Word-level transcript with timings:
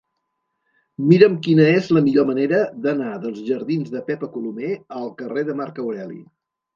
Mira'm 1.09 1.33
quina 1.47 1.65
és 1.73 1.89
la 1.97 2.01
millor 2.05 2.25
manera 2.29 2.61
d'anar 2.85 3.09
dels 3.25 3.41
jardins 3.49 3.91
de 3.97 4.01
Pepa 4.07 4.31
Colomer 4.39 4.71
al 5.01 5.13
carrer 5.21 5.45
de 5.51 5.57
Marc 5.61 5.79
Aureli. 5.85 6.19